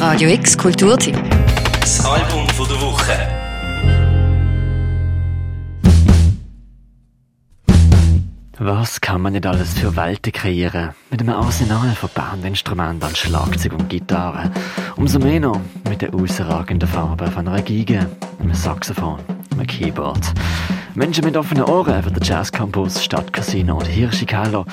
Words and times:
Radio 0.00 0.30
X 0.30 0.56
Kulturteam. 0.56 1.14
Das 1.78 2.02
Album 2.06 2.48
von 2.48 2.66
der 2.66 2.80
Woche. 2.80 3.12
Was 8.58 9.02
kann 9.02 9.20
man 9.20 9.34
nicht 9.34 9.44
alles 9.44 9.74
für 9.74 9.94
Welten 9.96 10.32
kreieren? 10.32 10.94
Mit 11.10 11.20
einem 11.20 11.34
Arsenal 11.34 11.94
von 11.94 12.08
Bandinstrumenten 12.14 13.10
an 13.10 13.14
Schlagzeug 13.14 13.74
und 13.74 13.90
Gitarre. 13.90 14.50
Umso 14.96 15.18
mehr 15.18 15.40
noch 15.40 15.60
mit 15.86 16.00
der 16.00 16.12
herausragenden 16.12 16.88
Farbe 16.88 17.30
von 17.30 17.46
einer 17.46 17.60
Geige, 17.60 18.08
einem 18.40 18.54
Saxophon, 18.54 19.18
einem 19.52 19.66
Keyboard. 19.66 20.32
Menschen 20.94 21.24
mit 21.24 21.36
offenen 21.36 21.64
Ohren 21.64 22.04
wie 22.04 22.10
der 22.10 22.22
Jazz 22.22 22.50
Campus, 22.50 23.04
Stadtcasino 23.04 23.76
oder 23.76 23.86
Hirschikeller 23.86 24.64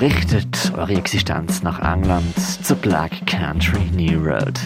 richtet 0.00 0.72
eure 0.76 0.94
Existenz 0.94 1.62
nach 1.62 1.80
England 1.80 2.34
zur 2.62 2.76
Black 2.76 3.26
Country 3.26 3.80
New 3.92 4.18
Road. 4.22 4.58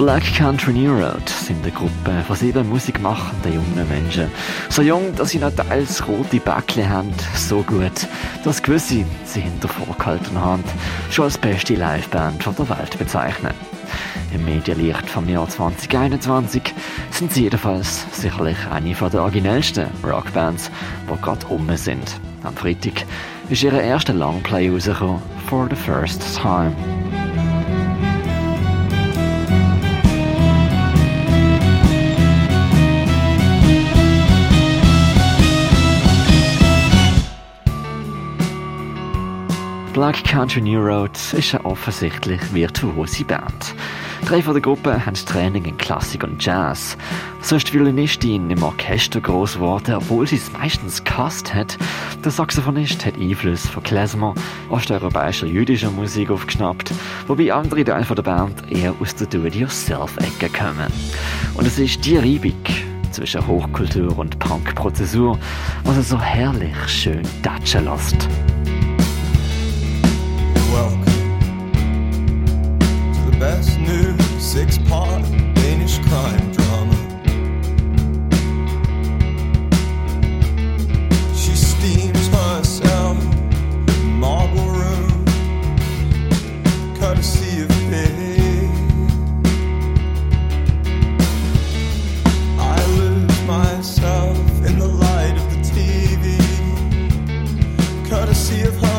Black 0.00 0.34
Country 0.34 0.72
New 0.72 0.94
Road 0.94 1.28
sind 1.28 1.62
eine 1.62 1.72
Gruppe 1.72 2.24
von 2.26 2.34
sieben 2.34 2.66
musikmachenden 2.70 3.52
jungen 3.52 3.86
Menschen. 3.86 4.30
So 4.70 4.80
jung, 4.80 5.14
dass 5.14 5.28
sie 5.28 5.38
noch 5.38 5.54
teils 5.54 6.08
rote 6.08 6.40
Bäckchen 6.40 6.88
haben, 6.88 7.12
so 7.36 7.62
gut, 7.62 8.08
dass 8.42 8.62
gewisse 8.62 9.04
sie 9.26 9.40
hinter 9.40 9.68
vorgehalten 9.68 10.40
haben, 10.40 10.64
schon 11.10 11.26
als 11.26 11.36
beste 11.36 11.74
Liveband 11.74 12.42
von 12.42 12.56
der 12.56 12.70
Welt 12.70 12.98
bezeichnen. 12.98 13.52
Im 14.32 14.42
Medienlicht 14.46 15.06
vom 15.06 15.28
Jahr 15.28 15.46
2021 15.46 16.62
sind 17.10 17.30
sie 17.34 17.42
jedenfalls 17.42 18.06
sicherlich 18.12 18.56
eine 18.70 18.94
der 18.94 19.22
originellsten 19.22 19.88
Rockbands, 20.02 20.70
die 21.12 21.20
gerade 21.20 21.46
um 21.48 21.76
sind. 21.76 22.18
Am 22.42 22.56
Freitag 22.56 23.04
ist 23.50 23.62
ihre 23.62 23.82
erste 23.82 24.14
Longplay 24.14 24.70
rausgekommen, 24.70 25.20
For 25.46 25.68
the 25.68 25.76
First 25.76 26.40
Time. 26.40 26.74
Black 39.92 40.22
Country 40.22 40.60
New 40.60 40.80
Road 40.80 41.10
ist 41.32 41.52
eine 41.52 41.64
offensichtlich 41.64 42.40
virtuose 42.54 43.24
Band. 43.24 43.74
Drei 44.24 44.40
von 44.40 44.52
der 44.54 44.62
Gruppe 44.62 45.04
haben 45.04 45.14
Training 45.14 45.64
in 45.64 45.76
Klassik 45.78 46.22
und 46.22 46.44
Jazz. 46.44 46.96
So 47.40 47.56
ist 47.56 47.68
die 47.68 47.72
Violinistin 47.72 48.50
im 48.50 48.62
Orchester 48.62 49.20
groß 49.20 49.54
geworden, 49.54 49.96
obwohl 49.96 50.28
sie 50.28 50.36
es 50.36 50.52
meistens 50.52 51.02
gehasst 51.02 51.52
hat. 51.52 51.76
Der 52.24 52.30
Saxophonist 52.30 53.04
hat 53.04 53.18
Einfluss 53.18 53.66
von 53.66 53.82
Klezmer, 53.82 54.34
osteuropäischer 54.68 55.46
jüdischer 55.46 55.90
Musik 55.90 56.30
aufgeschnappt, 56.30 56.92
wobei 57.26 57.52
andere 57.52 57.82
Teile 57.82 58.04
der 58.04 58.22
Band 58.22 58.70
eher 58.70 58.94
aus 59.00 59.16
der 59.16 59.26
Do-it-yourself-Ecke 59.26 60.50
kommen. 60.56 60.92
Und 61.54 61.66
es 61.66 61.80
ist 61.80 62.04
die 62.04 62.16
Reibung 62.16 62.54
zwischen 63.10 63.44
Hochkultur 63.44 64.16
und 64.16 64.38
Punk-Prozessur, 64.38 65.36
was 65.82 65.96
es 65.96 66.10
so 66.10 66.20
herrlich 66.20 66.76
schön 66.86 67.22
datschen 67.42 67.86
lässt. 67.86 68.28
Welcome 70.80 71.04
to 73.12 73.20
the 73.30 73.36
best 73.38 73.78
new 73.78 74.16
six 74.38 74.78
part 74.78 75.22
Danish 75.54 75.98
crime 76.08 76.52
drama. 76.52 76.98
She 81.34 81.54
steams 81.54 82.28
herself 82.28 83.18
in 83.94 84.06
marble 84.24 84.68
room, 84.80 85.24
courtesy 86.98 87.62
of 87.64 87.70
pay. 87.90 88.70
I 92.58 92.78
lose 93.00 93.40
myself 93.42 94.38
in 94.68 94.78
the 94.78 94.90
light 95.04 95.36
of 95.40 95.46
the 95.52 95.60
TV, 95.74 96.24
courtesy 98.08 98.62
of 98.62 98.89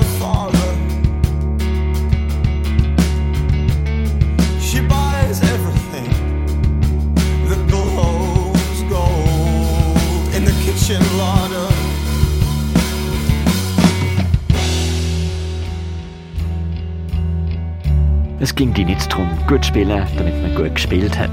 Es 18.41 18.55
ging 18.55 18.73
die 18.73 18.83
nicht 18.83 19.11
darum, 19.11 19.29
gut 19.47 19.63
zu 19.63 19.67
spielen, 19.67 20.03
damit 20.17 20.41
man 20.41 20.55
gut 20.55 20.73
gespielt 20.73 21.15
hat. 21.15 21.29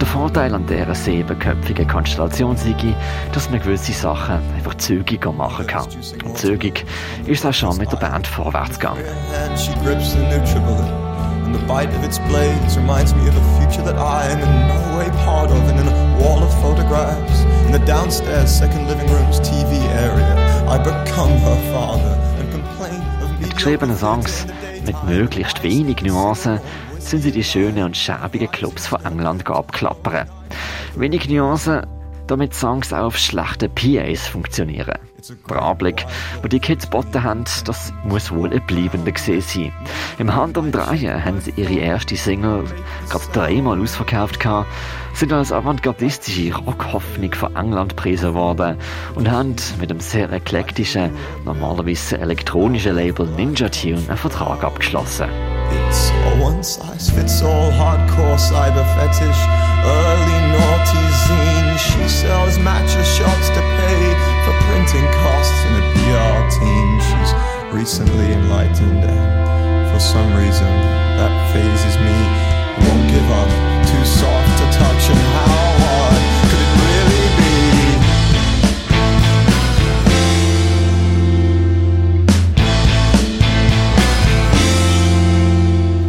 Der 0.00 0.06
Vorteil 0.06 0.54
an 0.54 0.64
dieser 0.64 0.94
siebenköpfigen 0.94 1.88
Konstellation 1.88 2.56
sei, 2.56 2.72
dass 3.32 3.50
man 3.50 3.58
gewisse 3.60 3.92
Sachen 3.92 4.38
einfach 4.54 4.76
zügiger 4.76 5.32
machen 5.32 5.66
kann. 5.66 5.86
Und 6.24 6.38
zügig 6.38 6.86
ist 7.26 7.44
auch 7.44 7.52
schon 7.52 7.76
mit 7.78 7.90
der 7.90 7.96
Band 7.96 8.28
vorwärts 8.28 8.78
gegangen. 8.78 9.02
And 9.34 9.58
the 9.58 10.18
Nutribullet, 10.18 10.88
and 11.46 11.52
the 11.52 11.66
bite 11.66 11.92
of 11.96 12.04
its 12.04 12.20
blades 12.28 12.76
reminds 12.76 13.12
me 13.16 13.28
of 13.28 13.36
a 13.36 13.58
future 13.58 13.82
that 13.82 13.96
I 13.96 14.30
am 14.30 14.38
in 14.38 14.68
no 14.68 14.98
way 14.98 15.10
part 15.24 15.50
of. 15.50 15.58
And 15.68 15.80
in 15.80 15.88
a 15.88 16.20
wall 16.20 16.44
of 16.44 16.54
photographs, 16.62 17.42
in 17.66 17.72
the 17.72 17.84
downstairs 17.86 18.56
second 18.56 18.86
living 18.86 19.10
room's 19.10 19.40
TV 19.40 19.82
area, 19.98 20.36
I 20.68 20.78
become 20.78 21.32
her 21.40 21.58
father 21.72 22.16
and 22.38 22.52
complain 22.52 23.02
of 23.20 23.40
Mit 23.40 23.54
geschriebenen 23.56 23.96
Songs, 23.96 24.46
mit 24.86 25.04
möglichst 25.04 25.62
wenig 25.62 26.02
Nuancen, 26.02 26.60
sind 26.98 27.22
sie 27.22 27.32
die 27.32 27.44
schönen 27.44 27.84
und 27.84 27.96
schäbigen 27.96 28.50
Clubs 28.50 28.86
von 28.86 29.04
England 29.04 29.48
abklappern. 29.48 30.28
Wenig 30.94 31.28
Nuancen, 31.28 31.86
damit 32.26 32.54
Songs 32.54 32.92
auf 32.92 33.16
schlechten 33.18 33.70
PAs 33.74 34.26
funktionieren. 34.26 34.98
Der 35.48 35.62
Anblick, 35.62 36.06
wo 36.42 36.48
die 36.48 36.60
Kids 36.60 36.84
geboten 36.84 37.22
haben, 37.22 37.44
das 37.64 37.92
muss 38.04 38.30
wohl 38.30 38.52
ein 38.52 38.64
bleibender 38.66 39.12
gesehen 39.12 39.40
sein. 39.40 39.72
Im 40.18 40.34
Handumdrehen 40.34 41.24
haben 41.24 41.40
sie 41.40 41.52
ihre 41.56 41.74
erste 41.74 42.16
Single 42.16 42.64
gerade 43.08 43.24
dreimal 43.32 43.80
ausverkauft 43.80 44.40
gehabt, 44.40 44.68
sind 45.14 45.32
als 45.32 45.52
avantgardistische 45.52 46.54
Rockhoffnung 46.54 47.32
von 47.32 47.56
England 47.56 47.96
gepriesen 47.96 48.34
worden 48.34 48.76
und 49.14 49.30
haben 49.30 49.56
mit 49.80 49.88
dem 49.90 50.00
sehr 50.00 50.30
eklektischen, 50.30 51.10
normalerweise 51.44 52.18
elektronischen 52.18 52.94
Label 52.94 53.26
Ninja 53.26 53.68
Tune 53.70 54.02
einen 54.08 54.18
Vertrag 54.18 54.62
abgeschlossen. 54.62 55.28
It's 55.88 56.12
a 56.12 56.40
one 56.44 56.62
size 56.62 57.10
fits 57.10 57.42
all 57.42 57.72
hardcore 57.72 58.38
cyber 58.38 58.84
fetish. 58.94 59.42
Early 59.84 60.52
naughty 60.52 61.12
zine. 61.26 61.45
Recently 67.86 68.32
enlightened, 68.32 69.04
and 69.04 69.92
for 69.92 70.00
some 70.00 70.26
reason 70.34 70.66
that 71.18 71.32
phases 71.52 71.96
me. 72.02 72.16
Won't 72.82 73.06
give 73.14 73.30
up. 73.30 73.48
Too 73.86 74.04
soft 74.04 74.58
to 74.58 74.64
touch, 74.76 75.10
and 75.10 75.20
how? 75.20 75.56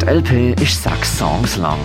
Die 0.00 0.06
LP 0.06 0.54
ist 0.60 0.82
sechs 0.82 1.16
Songs 1.16 1.56
lang. 1.58 1.78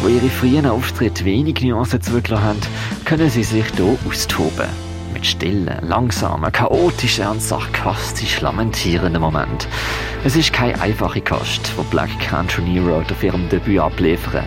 Wo 0.00 0.08
ihre 0.08 0.30
frühen 0.30 0.64
Auftritte 0.64 1.26
wenig 1.26 1.60
Nuancen 1.60 2.00
zugelassen 2.00 2.42
haben, 2.42 2.60
können 3.04 3.28
sie 3.28 3.44
sich 3.44 3.66
hier 3.76 3.98
austoben. 4.08 4.87
Mit 5.18 5.26
stillen, 5.26 5.76
langsamen, 5.82 6.52
chaotischen 6.52 7.26
und 7.26 7.42
sarkastisch 7.42 8.40
lamentierenden 8.40 9.20
Moment. 9.20 9.66
Es 10.22 10.36
ist 10.36 10.52
keine 10.52 10.80
einfache 10.80 11.20
Kost, 11.20 11.76
wo 11.76 11.82
Black 11.82 12.10
Country 12.20 12.62
New 12.62 12.88
Road 12.88 13.10
auf 13.10 13.24
ihrem 13.24 13.48
Debüt 13.48 13.80
abliefern. 13.80 14.44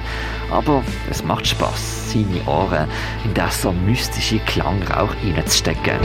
Aber 0.50 0.82
es 1.10 1.26
macht 1.26 1.46
Spaß, 1.46 2.14
seine 2.14 2.42
Ohren 2.48 2.88
in 3.26 3.34
das 3.34 3.62
so 3.62 3.74
mystische 3.74 4.40
Klangrauch 4.46 5.14
reinzustecken. 5.22 6.00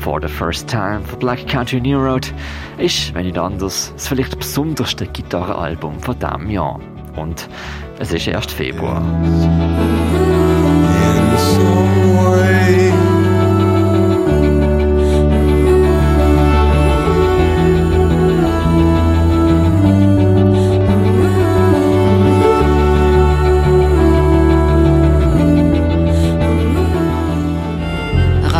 For 0.00 0.18
the 0.18 0.28
First 0.28 0.66
Time 0.66 1.02
von 1.02 1.18
Black 1.18 1.46
Country 1.46 1.82
New 1.82 1.98
Road 1.98 2.32
ist, 2.78 3.12
wenn 3.12 3.26
nicht 3.26 3.36
anders, 3.36 3.92
das 3.94 4.08
vielleicht 4.08 4.38
besonderste 4.38 5.06
Gitarrenalbum 5.06 6.00
von 6.00 6.18
diesem 6.18 6.48
Jahr 6.48 6.80
und 7.18 7.48
es 7.98 8.12
ist 8.12 8.26
erst 8.26 8.50
Februar. 8.50 9.02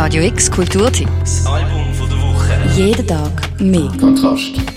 Radio 0.09 0.23
X 0.23 0.49
Kulturtipps. 0.49 1.45
Album 1.45 1.93
von 1.93 2.09
der 2.09 2.17
Woche. 2.17 2.53
Jeden 2.75 3.05
Tag 3.05 3.59
mehr. 3.59 3.91
Kontrast. 3.99 4.68